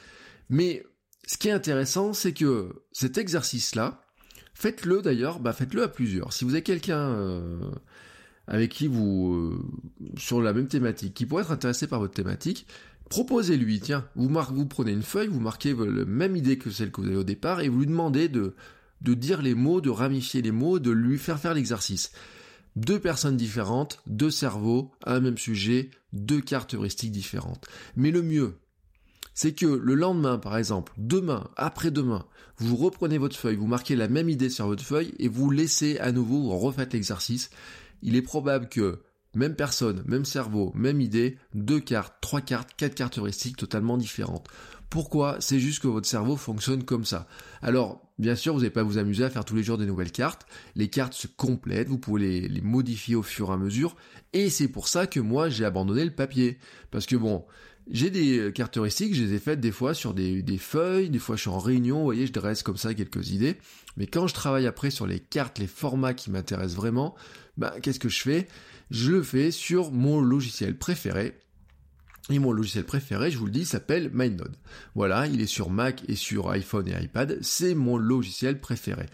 [0.52, 0.86] mais
[1.26, 4.04] ce qui est intéressant, c'est que cet exercice-là,
[4.54, 6.34] faites-le d'ailleurs, bah faites-le à plusieurs.
[6.34, 7.72] Si vous avez quelqu'un euh,
[8.48, 12.68] avec qui vous euh, sur la même thématique, qui pourrait être intéressé par votre thématique,
[13.10, 17.08] proposez-lui, tiens, vous prenez une feuille, vous marquez la même idée que celle que vous
[17.08, 18.54] avez au départ, et vous lui demandez de
[19.02, 22.12] de dire les mots, de ramifier les mots, de lui faire faire l'exercice.
[22.76, 27.68] deux personnes différentes, deux cerveaux, un même sujet, deux cartes heuristiques différentes.
[27.96, 28.60] Mais le mieux,
[29.34, 32.26] c'est que le lendemain, par exemple, demain, après-demain,
[32.58, 35.98] vous reprenez votre feuille, vous marquez la même idée sur votre feuille et vous laissez
[36.00, 37.50] à nouveau, vous refaites l'exercice.
[38.02, 39.00] Il est probable que
[39.34, 44.48] même personne, même cerveau, même idée, deux cartes, trois cartes, quatre cartes heuristiques totalement différentes.
[44.90, 45.38] Pourquoi?
[45.40, 47.26] C'est juste que votre cerveau fonctionne comme ça.
[47.62, 50.12] Alors, bien sûr, vous n'allez pas vous amuser à faire tous les jours des nouvelles
[50.12, 50.46] cartes.
[50.76, 53.96] Les cartes se complètent, vous pouvez les, les modifier au fur et à mesure.
[54.34, 56.58] Et c'est pour ça que moi, j'ai abandonné le papier.
[56.92, 57.46] Parce que bon,
[57.90, 61.20] j'ai des cartes heuristiques, je les ai faites des fois sur des, des, feuilles, des
[61.20, 63.58] fois je suis en réunion, vous voyez, je dresse comme ça quelques idées.
[63.98, 67.16] Mais quand je travaille après sur les cartes, les formats qui m'intéressent vraiment,
[67.58, 68.48] bah, qu'est-ce que je fais?
[68.90, 71.38] Je le fais sur mon logiciel préféré.
[72.30, 74.56] Et mon logiciel préféré, je vous le dis, s'appelle MindNode.
[74.96, 77.40] Voilà, il est sur Mac et sur iPhone et iPad.
[77.42, 79.08] C'est mon logiciel préféré.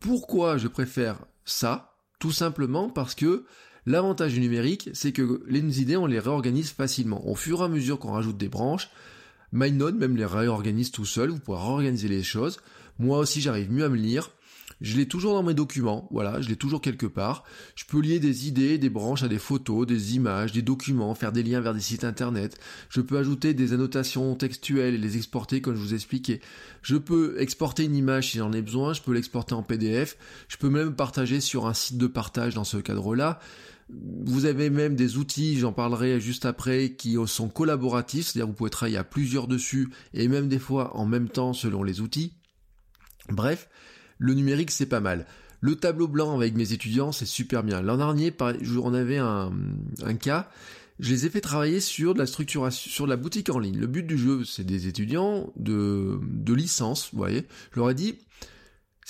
[0.00, 1.94] Pourquoi je préfère ça?
[2.18, 3.46] Tout simplement parce que
[3.88, 7.26] l'avantage du numérique, c'est que les idées, on les réorganise facilement.
[7.28, 8.90] Au fur et à mesure qu'on rajoute des branches,
[9.52, 11.30] MindNode même les réorganise tout seul.
[11.30, 12.58] Vous pourrez réorganiser les choses.
[12.98, 14.30] Moi aussi, j'arrive mieux à me lire.
[14.80, 17.42] Je l'ai toujours dans mes documents, voilà, je l'ai toujours quelque part.
[17.74, 21.32] Je peux lier des idées, des branches à des photos, des images, des documents, faire
[21.32, 22.58] des liens vers des sites internet.
[22.88, 26.40] Je peux ajouter des annotations textuelles et les exporter comme je vous expliquais.
[26.82, 30.16] Je peux exporter une image si j'en ai besoin, je peux l'exporter en PDF.
[30.46, 33.40] Je peux même partager sur un site de partage dans ce cadre-là.
[33.90, 38.70] Vous avez même des outils, j'en parlerai juste après, qui sont collaboratifs, c'est-à-dire vous pouvez
[38.70, 42.34] travailler à plusieurs dessus et même des fois en même temps selon les outils.
[43.30, 43.68] Bref,
[44.18, 45.26] le numérique c'est pas mal.
[45.60, 47.80] Le tableau blanc avec mes étudiants c'est super bien.
[47.80, 49.52] L'an dernier, on avait un,
[50.04, 50.50] un cas,
[51.00, 53.78] je les ai fait travailler sur de la structuration, sur la boutique en ligne.
[53.78, 57.46] Le but du jeu, c'est des étudiants de, de licence, vous voyez.
[57.72, 58.16] Je leur ai dit,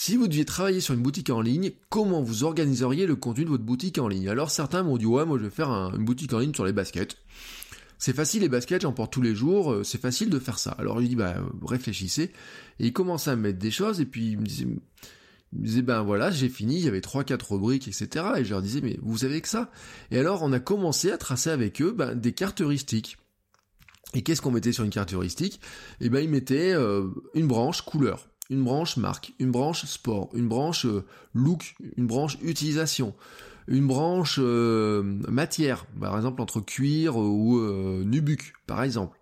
[0.00, 3.50] si vous deviez travailler sur une boutique en ligne, comment vous organiseriez le contenu de
[3.50, 4.28] votre boutique en ligne?
[4.28, 6.72] Alors certains m'ont dit, ouais, moi je vais faire une boutique en ligne sur les
[6.72, 7.16] baskets.
[7.98, 10.70] C'est facile les baskets, j'en porte tous les jours, euh, c'est facile de faire ça.
[10.78, 11.34] Alors il dit bah
[11.66, 12.30] réfléchissez
[12.78, 14.68] et il commençait à mettre des choses et puis il me disait,
[15.52, 18.24] il me ben voilà j'ai fini, il y avait trois quatre rubriques etc.
[18.36, 19.68] Et je leur disais mais vous savez que ça?
[20.12, 23.16] Et alors on a commencé à tracer avec eux ben, des cartes heuristiques.
[24.14, 25.60] Et qu'est-ce qu'on mettait sur une carte heuristique?
[26.00, 30.48] Eh ben ils mettaient euh, une branche couleur, une branche marque, une branche sport, une
[30.48, 33.14] branche euh, look, une branche utilisation,
[33.68, 39.18] une branche euh, matière, par exemple entre cuir ou euh, nubuck, par exemple.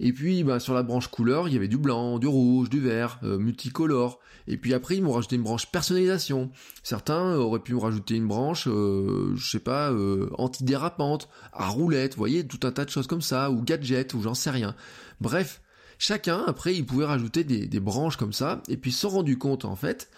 [0.00, 2.80] Et puis bah, sur la branche couleur, il y avait du blanc, du rouge, du
[2.80, 4.18] vert, euh, multicolore.
[4.46, 6.50] Et puis après, ils m'ont rajouté une branche personnalisation.
[6.82, 9.92] Certains auraient pu me rajouter une branche, je sais pas,
[10.38, 14.22] antidérapante, à roulette, vous voyez, tout un tas de choses comme ça, ou gadget, ou
[14.22, 14.74] j'en sais rien.
[15.20, 15.60] Bref,
[16.00, 19.64] chacun, après, il pouvait rajouter des, branches comme ça, et puis se sont rendu compte,
[19.64, 20.10] en fait,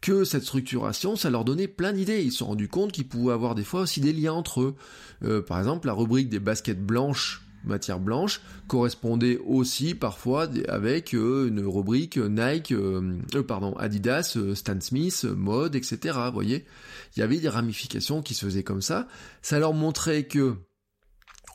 [0.00, 2.22] que cette structuration, ça leur donnait plein d'idées.
[2.22, 4.76] Ils se sont rendus compte qu'ils pouvaient avoir des fois aussi des liens entre eux.
[5.24, 11.48] Euh, par exemple, la rubrique des baskets blanches matière blanche correspondait aussi parfois avec euh,
[11.48, 16.18] une rubrique Nike, euh, pardon, Adidas, Stan Smith, mode, etc.
[16.26, 16.64] Vous voyez,
[17.16, 19.08] il y avait des ramifications qui se faisaient comme ça.
[19.42, 20.54] Ça leur montrait que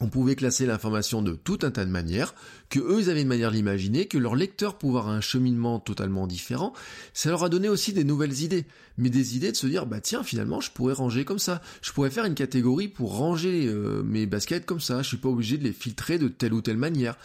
[0.01, 2.35] on pouvait classer l'information de tout un tas de manières,
[2.69, 5.79] que eux ils avaient une manière de l'imaginer, que leur lecteur pouvait avoir un cheminement
[5.79, 6.73] totalement différent,
[7.13, 8.65] ça leur a donné aussi des nouvelles idées,
[8.97, 11.91] mais des idées de se dire bah tiens finalement je pourrais ranger comme ça, je
[11.91, 15.57] pourrais faire une catégorie pour ranger euh, mes baskets comme ça, je suis pas obligé
[15.57, 17.17] de les filtrer de telle ou telle manière.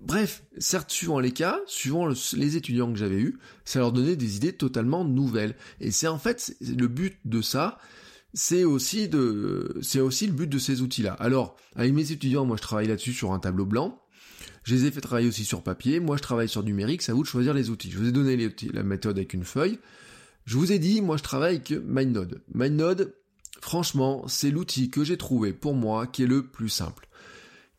[0.00, 4.36] Bref, certes suivant les cas, suivant les étudiants que j'avais eus, ça leur donnait des
[4.36, 5.54] idées totalement nouvelles.
[5.80, 7.78] Et c'est en fait le but de ça,
[8.34, 11.12] c'est aussi de, c'est aussi le but de ces outils-là.
[11.14, 14.00] Alors, avec mes étudiants, moi je travaille là-dessus sur un tableau blanc.
[14.64, 16.00] Je les ai fait travailler aussi sur papier.
[16.00, 17.02] Moi je travaille sur numérique.
[17.02, 17.90] C'est à vous de choisir les outils.
[17.90, 18.36] Je vous ai donné
[18.72, 19.78] la méthode avec une feuille.
[20.46, 22.42] Je vous ai dit, moi je travaille avec MindNode.
[22.52, 23.14] MindNode,
[23.60, 27.08] franchement, c'est l'outil que j'ai trouvé pour moi qui est le plus simple,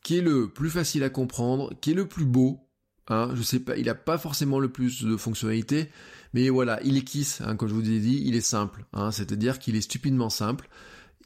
[0.04, 2.62] qui est le plus facile à comprendre, qui est le plus beau.
[3.08, 5.90] Hein, je sais pas, il a pas forcément le plus de fonctionnalités,
[6.36, 8.84] mais voilà, il est kiss, hein, comme je vous ai dit, il est simple.
[8.92, 10.68] Hein, C'est-à-dire qu'il est stupidement simple.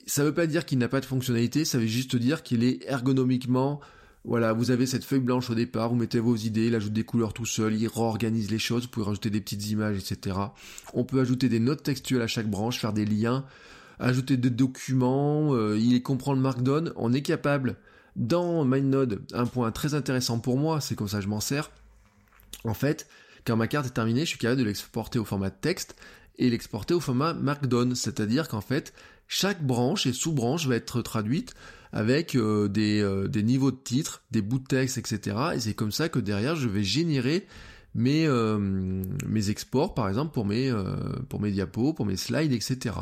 [0.06, 2.64] Ça ne veut pas dire qu'il n'a pas de fonctionnalité, ça veut juste dire qu'il
[2.64, 3.82] est ergonomiquement...
[4.26, 7.06] Voilà, vous avez cette feuille blanche au départ, vous mettez vos idées, il ajoute des
[7.06, 10.36] couleurs tout seul, il réorganise les choses, vous pouvez rajouter des petites images, etc.
[10.94, 13.46] On peut ajouter des notes textuelles à chaque branche, faire des liens,
[13.98, 17.78] ajouter des documents, euh, il comprend le Markdown, on est capable,
[18.18, 21.72] dans MindNode, un point très intéressant pour moi, c'est comme ça que je m'en sers,
[22.66, 23.08] en fait,
[23.46, 25.96] quand ma carte est terminée, je suis capable de l'exporter au format texte
[26.38, 28.94] et l'exporter au format Markdown, c'est-à-dire qu'en fait,
[29.28, 31.54] chaque branche et sous-branche va être traduite
[31.92, 35.38] avec euh, des, euh, des, niveaux de titres, des bouts de texte, etc.
[35.56, 37.48] Et c'est comme ça que derrière, je vais générer
[37.96, 39.04] mes, euh,
[39.48, 40.72] exports, par exemple, pour mes,
[41.30, 42.96] pour mes diapos, pour mes slides, etc.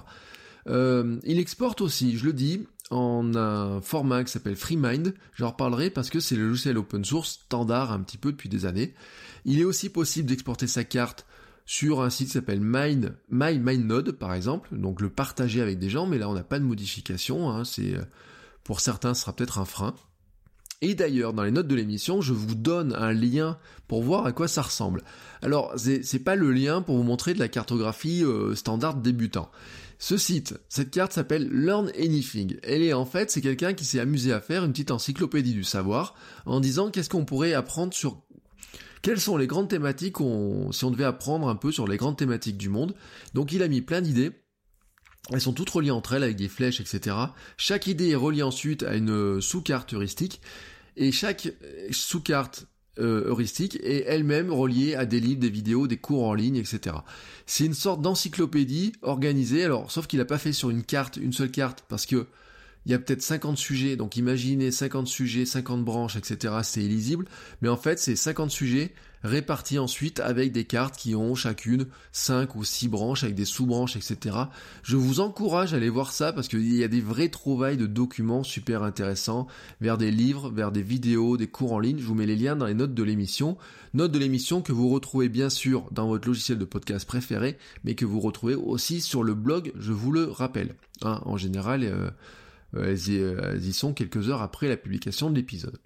[0.68, 5.14] Il exporte aussi, je le dis, en un format qui s'appelle FreeMind.
[5.36, 8.66] J'en reparlerai parce que c'est le logiciel open source standard un petit peu depuis des
[8.66, 8.94] années.
[9.46, 11.26] Il est aussi possible d'exporter sa carte
[11.66, 16.08] sur un site qui s'appelle Mind, MyMindNode par exemple, donc le partager avec des gens,
[16.08, 17.96] mais là on n'a pas de modification, hein, c'est
[18.64, 19.94] pour certains ce sera peut-être un frein.
[20.82, 24.32] Et d'ailleurs, dans les notes de l'émission, je vous donne un lien pour voir à
[24.32, 25.02] quoi ça ressemble.
[25.42, 29.50] Alors, c'est pas le lien pour vous montrer de la cartographie euh, standard débutant.
[30.00, 32.58] Ce site, cette carte s'appelle Learn Anything.
[32.62, 35.64] Elle est en fait, c'est quelqu'un qui s'est amusé à faire une petite encyclopédie du
[35.64, 36.14] savoir
[36.46, 38.22] en disant qu'est-ce qu'on pourrait apprendre sur
[39.02, 42.58] quelles sont les grandes thématiques si on devait apprendre un peu sur les grandes thématiques
[42.58, 42.94] du monde.
[43.34, 44.32] Donc il a mis plein d'idées.
[45.32, 47.16] Elles sont toutes reliées entre elles avec des flèches, etc.
[47.58, 50.42] Chaque idée est reliée ensuite à une sous-carte heuristique.
[50.96, 51.50] Et chaque
[51.92, 52.68] sous-carte
[53.00, 56.96] euh, heuristique est elle-même reliée à des livres, des vidéos, des cours en ligne, etc.
[57.46, 61.34] C'est une sorte d'encyclopédie organisée, alors sauf qu'il n'a pas fait sur une carte, une
[61.34, 62.28] seule carte, parce que
[62.86, 66.54] il y a peut-être 50 sujets, donc imaginez 50 sujets, 50 branches, etc.
[66.64, 67.26] C'est illisible,
[67.62, 68.94] mais en fait c'est 50 sujets
[69.28, 73.96] répartis ensuite avec des cartes qui ont chacune 5 ou 6 branches avec des sous-branches,
[73.96, 74.36] etc.
[74.84, 77.86] Je vous encourage à aller voir ça parce qu'il y a des vrais trouvailles de
[77.86, 79.48] documents super intéressants
[79.82, 82.00] vers des livres, vers des vidéos, des cours en ligne.
[82.00, 83.58] Je vous mets les liens dans les notes de l'émission.
[83.94, 87.96] Notes de l'émission que vous retrouvez bien sûr dans votre logiciel de podcast préféré, mais
[87.96, 90.76] que vous retrouvez aussi sur le blog, je vous le rappelle.
[91.02, 92.10] Hein, en général, euh,
[92.76, 95.78] euh, elles y, sont quelques heures après la publication de l'épisode.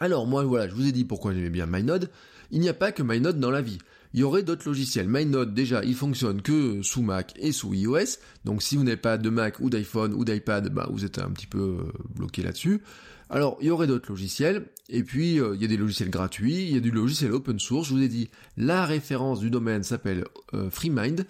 [0.00, 2.10] Alors moi voilà, je vous ai dit pourquoi j'aimais bien MyNode.
[2.50, 3.78] Il n'y a pas que MyNode dans la vie.
[4.14, 5.08] Il y aurait d'autres logiciels.
[5.08, 8.18] MyNode déjà, il fonctionne que sous Mac et sous iOS.
[8.44, 11.30] Donc si vous n'avez pas de Mac ou d'iPhone ou d'iPad, bah vous êtes un
[11.30, 12.80] petit peu euh, bloqué là-dessus.
[13.28, 14.66] Alors il y aurait d'autres logiciels.
[14.88, 17.58] Et puis euh, il y a des logiciels gratuits, il y a du logiciel open
[17.58, 17.88] source.
[17.88, 20.24] Je vous ai dit la référence du domaine s'appelle
[20.70, 21.26] FreeMind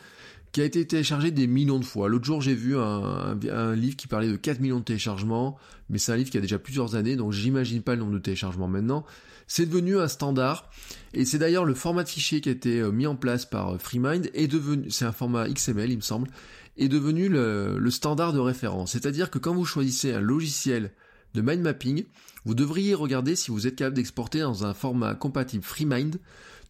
[0.58, 2.08] qui a été téléchargé des millions de fois.
[2.08, 5.56] L'autre jour, j'ai vu un, livre qui parlait de 4 millions de téléchargements,
[5.88, 8.18] mais c'est un livre qui a déjà plusieurs années, donc j'imagine pas le nombre de
[8.18, 9.06] téléchargements maintenant.
[9.46, 10.68] C'est devenu un standard,
[11.14, 13.74] et c'est d'ailleurs le format de fichier qui a été euh, mis en place par
[13.74, 16.28] euh, FreeMind, est devenu, c'est un format XML, il me semble,
[16.76, 18.90] est devenu le, le standard de référence.
[18.90, 20.90] C'est-à-dire que quand vous choisissez un logiciel
[21.34, 22.04] de mind mapping,
[22.44, 26.18] vous devriez regarder si vous êtes capable d'exporter dans un format compatible FreeMind,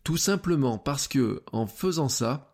[0.05, 2.49] tout simplement parce que en faisant ça,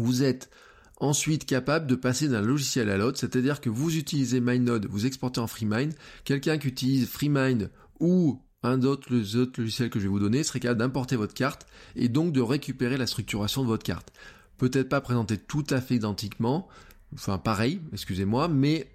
[0.00, 0.50] vous êtes
[0.98, 5.40] ensuite capable de passer d'un logiciel à l'autre, c'est-à-dire que vous utilisez MindNode, vous exportez
[5.40, 5.92] en FreeMind,
[6.24, 10.60] quelqu'un qui utilise FreeMind ou un d'autres autres logiciels que je vais vous donner serait
[10.60, 14.12] capable d'importer votre carte et donc de récupérer la structuration de votre carte.
[14.56, 16.66] Peut-être pas présentée tout à fait identiquement,
[17.14, 18.90] enfin pareil, excusez-moi, mais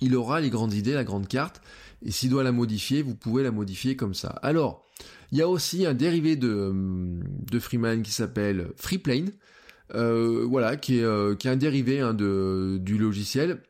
[0.00, 1.60] il aura les grandes idées, la grande carte,
[2.02, 4.30] et s'il doit la modifier, vous pouvez la modifier comme ça.
[4.42, 4.84] Alors,
[5.30, 6.72] il y a aussi un dérivé de,
[7.50, 9.30] de Freemind qui s'appelle FreePlane,
[9.92, 13.62] voilà, qui est, euh, qui est un dérivé hein, de, du logiciel.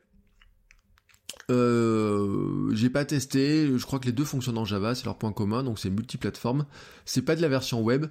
[1.51, 5.33] Euh, j'ai pas testé, je crois que les deux fonctionnent en Java, c'est leur point
[5.33, 6.65] commun, donc c'est multiplateforme.
[7.05, 8.05] C'est pas de la version web,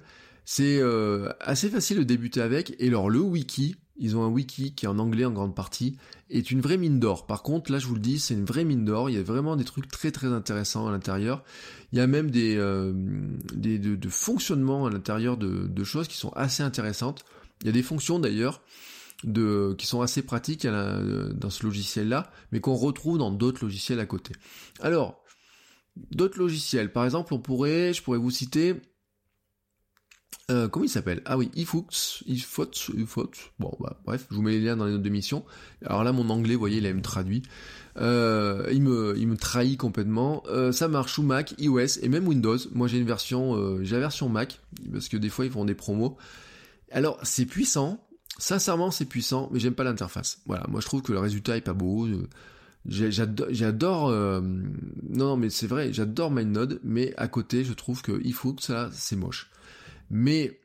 [0.45, 0.81] c'est
[1.39, 2.75] assez facile de débuter avec.
[2.79, 5.97] Et alors le wiki, ils ont un wiki qui est en anglais en grande partie,
[6.29, 7.25] est une vraie mine d'or.
[7.25, 9.09] Par contre, là je vous le dis, c'est une vraie mine d'or.
[9.09, 11.43] Il y a vraiment des trucs très très intéressants à l'intérieur.
[11.91, 12.55] Il y a même des,
[13.55, 17.25] des de, de fonctionnements à l'intérieur de, de choses qui sont assez intéressantes.
[17.63, 18.61] Il y a des fonctions d'ailleurs
[19.23, 24.33] qui sont assez pratiques dans ce logiciel-là, mais qu'on retrouve dans d'autres logiciels à côté.
[24.81, 25.23] Alors,
[26.11, 28.75] d'autres logiciels, par exemple, on pourrait, je pourrais vous citer,
[30.51, 31.21] euh, comment il s'appelle?
[31.23, 33.51] Ah oui, iFoots, iFoots, iFoots.
[33.59, 35.45] Bon, bah, bref, je vous mets les liens dans les notes d'émission.
[35.85, 37.43] Alors là, mon anglais, vous voyez, il a me traduit.
[37.95, 40.43] Euh, il me, il me trahit complètement.
[40.47, 42.57] Euh, ça marche sous Mac, iOS et même Windows.
[42.73, 44.59] Moi, j'ai une version, j'ai la version Mac
[44.91, 46.17] parce que des fois, ils font des promos.
[46.93, 47.99] Alors, c'est puissant.
[48.37, 50.39] Sincèrement, c'est puissant, mais j'aime pas l'interface.
[50.45, 52.07] Voilà, moi je trouve que le résultat est pas beau.
[52.85, 58.19] J'adore, euh, non, non, mais c'est vrai, j'adore MindNode, mais à côté, je trouve que
[58.23, 59.51] il ça, c'est moche.
[60.09, 60.59] Mais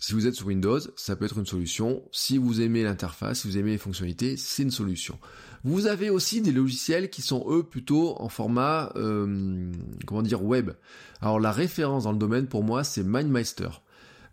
[0.00, 2.02] si vous êtes sur Windows, ça peut être une solution.
[2.10, 5.18] Si vous aimez l'interface, si vous aimez les fonctionnalités, c'est une solution.
[5.62, 9.70] Vous avez aussi des logiciels qui sont eux plutôt en format, euh,
[10.06, 10.70] comment dire, web.
[11.20, 13.68] Alors la référence dans le domaine pour moi, c'est MindMeister.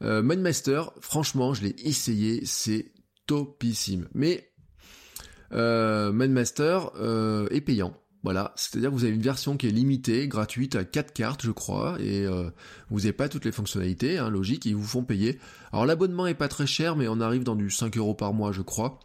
[0.02, 2.92] Euh, Mindmaster, franchement, je l'ai essayé, c'est
[3.26, 4.08] topissime.
[4.14, 4.52] Mais
[5.54, 7.94] euh, Mindmaster euh, est payant.
[8.24, 11.52] Voilà, c'est-à-dire que vous avez une version qui est limitée, gratuite à 4 cartes, je
[11.52, 12.50] crois, et euh,
[12.90, 15.40] vous n'avez pas toutes les fonctionnalités, hein, logique, ils vous font payer.
[15.72, 18.52] Alors l'abonnement est pas très cher, mais on arrive dans du 5 euros par mois,
[18.52, 19.00] je crois.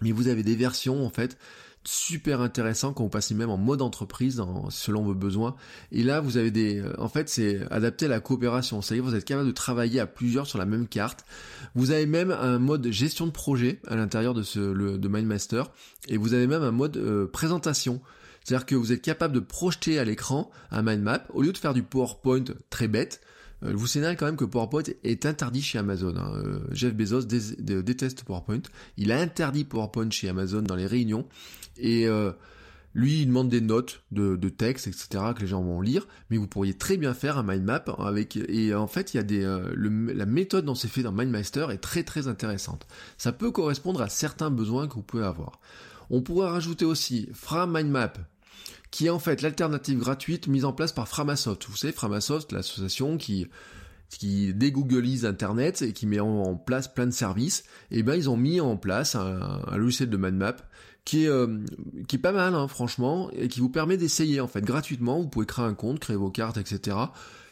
[0.00, 1.36] Mais vous avez des versions, en fait,
[1.84, 5.56] super intéressant quand vous passez même en mode entreprise selon vos besoins.
[5.92, 8.82] Et là, vous avez des, en fait, c'est adapté à la coopération.
[8.82, 11.24] C'est-à-dire vous êtes capable de travailler à plusieurs sur la même carte.
[11.74, 15.64] Vous avez même un mode gestion de projet à l'intérieur de ce le, de MindMaster
[16.08, 18.00] et vous avez même un mode euh, présentation.
[18.44, 21.58] C'est-à-dire que vous êtes capable de projeter à l'écran un mind map au lieu de
[21.58, 23.20] faire du PowerPoint très bête.
[23.62, 26.14] Euh, vous signale quand même que PowerPoint est interdit chez Amazon.
[26.16, 26.32] Hein.
[26.36, 28.62] Euh, Jeff Bezos déteste PowerPoint.
[28.96, 31.26] Il a interdit PowerPoint chez Amazon dans les réunions.
[31.76, 32.32] Et euh,
[32.94, 36.48] lui, il demande des notes de, texte, etc., que les gens vont lire, mais vous
[36.48, 39.42] pourriez très bien faire un mind map avec, et en fait, il y a des,
[39.76, 42.88] la méthode dont c'est fait dans MindMaster est très très intéressante.
[43.16, 45.60] Ça peut correspondre à certains besoins que vous pouvez avoir.
[46.10, 48.18] On pourrait rajouter aussi Fra Mindmap,
[48.90, 51.66] qui est en fait l'alternative gratuite mise en place par Framasoft.
[51.68, 53.48] Vous savez, Framasoft, l'association qui
[54.10, 54.52] qui
[55.24, 57.60] Internet et qui met en, place plein de services,
[57.92, 60.16] et eh ben ils ont mis en place un, logiciel de
[61.24, 61.58] est euh,
[62.08, 65.20] qui est pas mal, hein, franchement, et qui vous permet d'essayer en fait gratuitement.
[65.20, 66.96] Vous pouvez créer un compte, créer vos cartes, etc.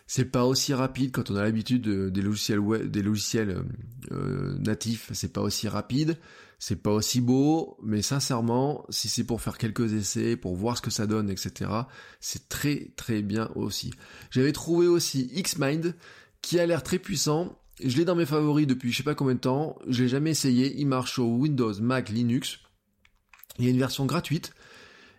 [0.07, 3.63] C'est pas aussi rapide quand on a l'habitude des logiciels web, des logiciels euh,
[4.13, 5.11] euh, natifs.
[5.13, 6.19] C'est pas aussi rapide.
[6.59, 10.83] C'est pas aussi beau, mais sincèrement, si c'est pour faire quelques essais, pour voir ce
[10.83, 11.71] que ça donne, etc.,
[12.21, 13.93] c'est très très bien aussi.
[14.31, 15.95] J'avais trouvé aussi Xmind,
[16.43, 17.57] qui a l'air très puissant.
[17.83, 19.79] Je l'ai dans mes favoris depuis je sais pas combien de temps.
[19.87, 20.75] Je l'ai jamais essayé.
[20.77, 22.59] Il marche sur Windows, Mac, Linux.
[23.59, 24.53] Il y a une version gratuite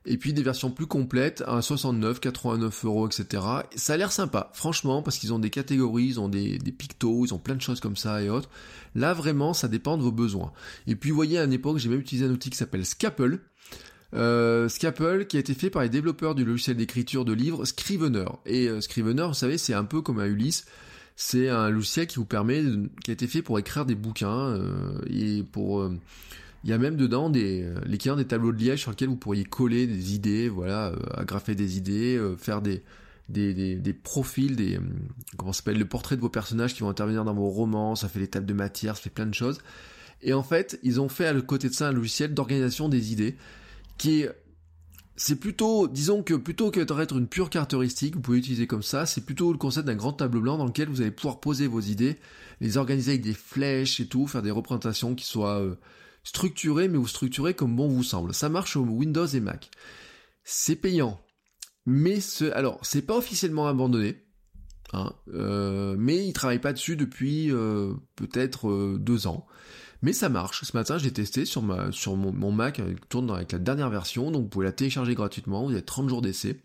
[0.05, 3.43] et puis des versions plus complètes à 69, 89 euros, etc.
[3.75, 7.33] Ça a l'air sympa, franchement, parce qu'ils ont des catégories, ils ont des, pictos, ils
[7.33, 8.49] ont plein de choses comme ça et autres.
[8.95, 10.51] Là, vraiment, ça dépend de vos besoins.
[10.88, 13.39] Et puis, vous voyez, à une époque, j'ai même utilisé un outil qui s'appelle Scapple,
[14.15, 18.25] euh, Scapple qui a été fait par les développeurs du logiciel d'écriture de livres Scrivener.
[18.45, 20.65] Et euh, Scrivener, vous savez, c'est un peu comme un Ulysse.
[21.21, 22.63] C'est un logiciel qui vous permet,
[23.03, 25.93] qui a été fait pour écrire des bouquins euh, et pour euh,
[26.63, 29.45] il y a même dedans des euh, des tableaux de liège sur lesquels vous pourriez
[29.45, 32.84] coller des idées, voilà, euh, agrafer des idées, euh, faire des,
[33.30, 34.80] des, des, des, profils, des
[35.38, 38.19] comment s'appelle le portrait de vos personnages qui vont intervenir dans vos romans, ça fait
[38.19, 39.60] des tables de matière, ça fait plein de choses.
[40.22, 43.38] Et en fait, ils ont fait à côté de ça un logiciel d'organisation des idées
[43.98, 44.30] qui est
[45.22, 49.06] c'est plutôt, disons que plutôt que d'être une pure caractéristique, vous pouvez utiliser comme ça,
[49.06, 51.82] c'est plutôt le concept d'un grand tableau blanc dans lequel vous allez pouvoir poser vos
[51.82, 52.17] idées,
[52.62, 55.62] les organiser avec des flèches et tout, faire des représentations qui soient
[56.30, 58.36] structuré, mais vous structurez comme bon vous semble.
[58.36, 59.72] Ça marche au Windows et Mac.
[60.44, 61.20] C'est payant.
[61.88, 64.24] Mais ce, alors, c'est pas officiellement abandonné.
[64.94, 69.48] Hein, euh, mais il travaille pas dessus depuis euh, peut-être euh, deux ans.
[70.04, 70.63] Mais ça marche.
[70.63, 74.30] Ce matin, j'ai testé sur ma sur mon, Mac, il tourne avec la dernière version,
[74.30, 75.65] donc vous pouvez la télécharger gratuitement.
[75.65, 76.62] Vous avez 30 jours d'essai.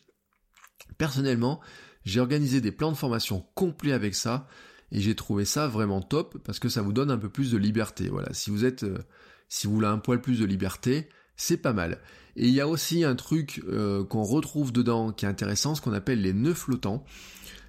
[0.98, 1.60] Personnellement,
[2.04, 4.46] j'ai organisé des plans de formation complets avec ça
[4.92, 7.56] et j'ai trouvé ça vraiment top parce que ça vous donne un peu plus de
[7.56, 8.10] liberté.
[8.10, 8.84] Voilà, si vous êtes
[9.48, 12.00] si vous voulez un poil plus de liberté, c'est pas mal.
[12.36, 15.80] Et il y a aussi un truc euh, qu'on retrouve dedans qui est intéressant, ce
[15.80, 17.04] qu'on appelle les nœuds flottants.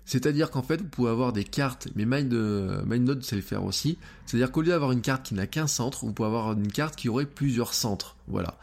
[0.06, 3.64] C'est-à-dire qu'en fait, vous pouvez avoir des cartes, mais Mind, euh, MindNode sait le faire
[3.64, 3.98] aussi.
[4.26, 6.96] C'est-à-dire qu'au lieu d'avoir une carte qui n'a qu'un centre, vous pouvez avoir une carte
[6.96, 8.16] qui aurait plusieurs centres.
[8.28, 8.60] Voilà.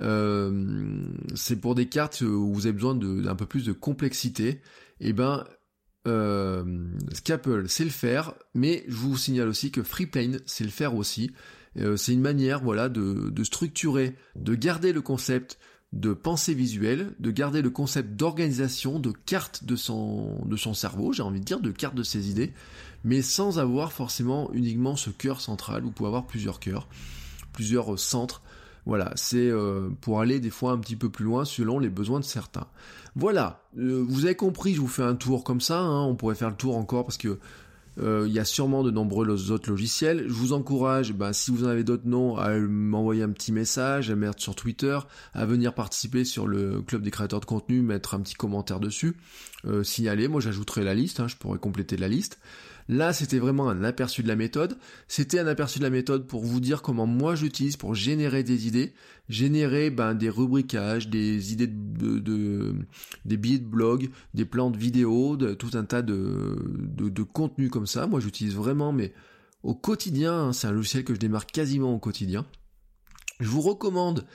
[0.00, 4.60] Euh, c'est pour des cartes où vous avez besoin d'un peu plus de complexité.
[5.02, 5.44] Et eh ben,
[6.06, 6.64] euh,
[7.12, 11.30] Scapple sait le faire, mais je vous signale aussi que Freeplane sait le faire aussi.
[11.78, 15.58] Euh, c'est une manière, voilà, de, structurer, de garder le concept
[15.92, 20.38] de pensée visuelle, de garder le concept d'organisation, de carte de son,
[20.74, 22.52] cerveau, j'ai envie de dire, de carte de ses idées,
[23.02, 26.88] mais sans avoir forcément uniquement ce cœur central, vous pouvez avoir plusieurs cœurs,
[27.52, 28.42] plusieurs centres,
[28.86, 32.20] voilà, c'est euh, pour aller des fois un petit peu plus loin selon les besoins
[32.20, 32.66] de certains.
[33.16, 36.34] Voilà, euh, vous avez compris, je vous fais un tour comme ça, hein, on pourrait
[36.34, 37.38] faire le tour encore parce que
[37.98, 40.24] euh, il y a sûrement de nombreux autres logiciels.
[40.26, 44.10] Je vous encourage, ben, si vous en avez d'autres noms, à m'envoyer un petit message,
[44.10, 44.98] à mettre sur Twitter,
[45.34, 49.16] à venir participer sur le club des créateurs de contenu, mettre un petit commentaire dessus,
[49.66, 50.28] euh, signaler.
[50.28, 52.38] Moi, j'ajouterai la liste, hein, je pourrais compléter la liste.
[52.90, 54.76] Là, c'était vraiment un aperçu de la méthode.
[55.06, 58.66] C'était un aperçu de la méthode pour vous dire comment moi j'utilise pour générer des
[58.66, 58.94] idées,
[59.28, 62.74] générer ben, des rubricages, des idées de,
[63.24, 67.22] des billets de blog, des plans de vidéo, de, tout un tas de, de, de
[67.22, 68.08] contenu comme ça.
[68.08, 69.12] Moi, j'utilise vraiment, mais
[69.62, 72.44] au quotidien, hein, c'est un logiciel que je démarre quasiment au quotidien.
[73.38, 74.26] Je vous recommande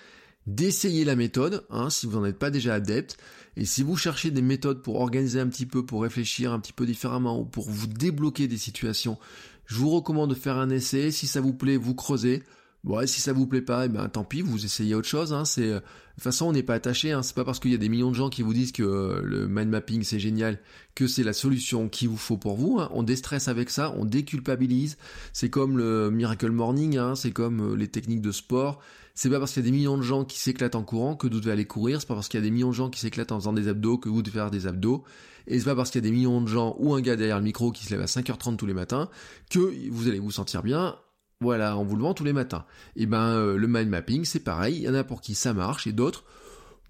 [0.47, 3.17] d'essayer la méthode, hein, si vous n'en êtes pas déjà adepte.
[3.57, 6.73] Et si vous cherchez des méthodes pour organiser un petit peu, pour réfléchir un petit
[6.73, 9.17] peu différemment, ou pour vous débloquer des situations,
[9.65, 11.11] je vous recommande de faire un essai.
[11.11, 12.43] Si ça vous plaît, vous creusez.
[12.83, 15.33] Bon, si ça vous plaît pas, eh ben tant pis, vous essayez autre chose.
[15.33, 15.43] Hein.
[15.43, 17.13] C'est de toute façon, on n'est pas attaché.
[17.13, 17.23] Hein.
[17.23, 19.21] C'est pas parce qu'il y a des millions de gens qui vous disent que euh,
[19.23, 20.59] le mind mapping c'est génial
[20.93, 22.77] que c'est la solution qu'il vous faut pour vous.
[22.79, 22.89] Hein.
[22.93, 24.97] On déstresse avec ça, on déculpabilise.
[25.33, 27.15] C'est comme le miracle morning, hein.
[27.15, 28.79] c'est comme euh, les techniques de sport
[29.15, 31.27] C'est pas parce qu'il y a des millions de gens qui s'éclatent en courant que
[31.27, 32.01] vous devez aller courir.
[32.01, 33.69] C'est pas parce qu'il y a des millions de gens qui s'éclatent en faisant des
[33.69, 35.03] abdos que vous devez faire des abdos.
[35.47, 37.37] Et c'est pas parce qu'il y a des millions de gens ou un gars derrière
[37.37, 39.09] le micro qui se lève à 5h30 tous les matins
[39.49, 40.97] que vous allez vous sentir bien.
[41.39, 42.65] Voilà, en vous levant tous les matins.
[42.95, 44.75] Et ben, euh, le mind mapping, c'est pareil.
[44.75, 46.25] Il y en a pour qui ça marche et d'autres,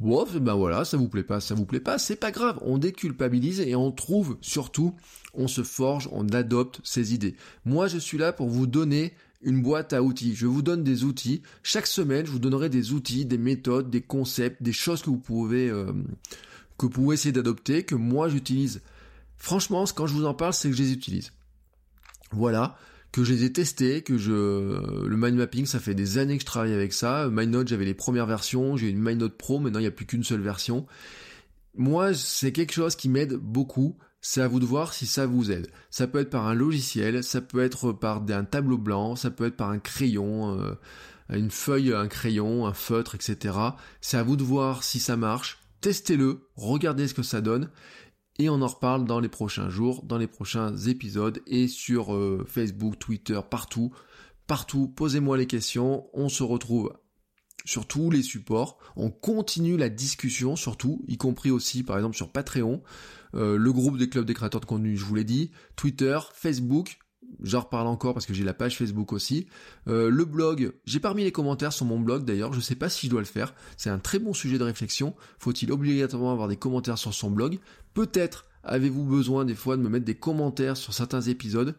[0.02, 2.78] Wow, ben voilà, ça vous plaît pas, ça vous plaît pas, c'est pas grave, on
[2.78, 4.94] déculpabilise et on trouve surtout,
[5.34, 7.38] on se forge, on adopte ses idées.
[7.64, 10.36] Moi, je suis là pour vous donner une boîte à outils.
[10.36, 11.42] Je vous donne des outils.
[11.64, 15.20] Chaque semaine, je vous donnerai des outils, des méthodes, des concepts, des choses que vous
[15.20, 15.92] pouvez, euh,
[16.78, 18.82] que vous pouvez essayer d'adopter, que moi j'utilise.
[19.38, 21.32] Franchement, quand je vous en parle, c'est que je les utilise.
[22.32, 22.78] Voilà
[23.16, 24.34] que je les ai testés, que je
[25.08, 27.30] le mind mapping, ça fait des années que je travaille avec ça.
[27.30, 30.26] MindNote, j'avais les premières versions, j'ai une MindNote Pro, maintenant il n'y a plus qu'une
[30.26, 30.86] seule version.
[31.78, 33.98] Moi, c'est quelque chose qui m'aide beaucoup.
[34.28, 35.70] C'est à vous de voir si ça vous aide.
[35.92, 39.46] Ça peut être par un logiciel, ça peut être par un tableau blanc, ça peut
[39.46, 40.74] être par un crayon, euh,
[41.30, 43.56] une feuille, un crayon, un feutre, etc.
[44.02, 45.60] C'est à vous de voir si ça marche.
[45.80, 47.70] Testez-le, regardez ce que ça donne
[48.40, 52.44] et on en reparle dans les prochains jours, dans les prochains épisodes et sur euh,
[52.48, 53.94] Facebook, Twitter, partout.
[54.48, 56.92] Partout, posez-moi les questions, on se retrouve
[57.64, 62.32] sur tous les supports, on continue la discussion surtout, y compris aussi par exemple sur
[62.32, 62.82] Patreon,
[63.36, 66.98] euh, le groupe des clubs des créateurs de contenu, je vous l'ai dit, Twitter, Facebook,
[67.42, 69.48] j'en reparle encore parce que j'ai la page Facebook aussi.
[69.88, 72.90] Euh, le blog, j'ai pas remis les commentaires sur mon blog d'ailleurs, je sais pas
[72.90, 73.54] si je dois le faire.
[73.78, 75.16] C'est un très bon sujet de réflexion.
[75.40, 77.60] Faut-il obligatoirement avoir des commentaires sur son blog?
[77.94, 81.76] Peut-être avez-vous besoin des fois de me mettre des commentaires sur certains épisodes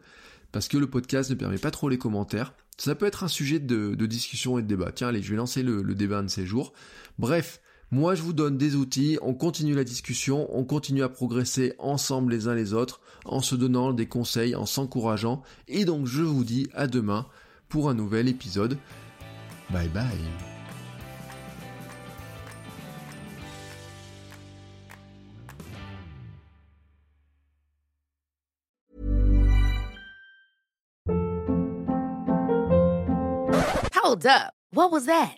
[0.51, 2.53] parce que le podcast ne permet pas trop les commentaires.
[2.77, 4.91] Ça peut être un sujet de, discussion et de débat.
[4.91, 6.73] Tiens, allez, je vais lancer le, le débat de ces jours.
[7.17, 7.59] Bref,
[7.89, 12.33] moi, je vous donne des outils, on continue la discussion, on continue à progresser ensemble
[12.33, 15.41] les uns les autres, en se donnant des conseils, en s'encourageant.
[15.69, 17.27] Et donc, je vous dis à demain
[17.69, 18.77] pour un nouvel épisode.
[19.69, 20.03] Bye bye.
[33.93, 34.53] Hold up.
[34.71, 35.37] What was that?